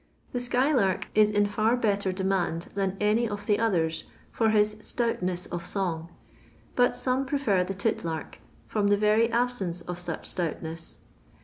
[0.31, 4.77] The sky lark is in far better demand than any of the others for his"
[4.81, 6.09] stoutness of song,"
[6.75, 10.97] but some prefer the tit h&rk, from the very absence of such stoutness.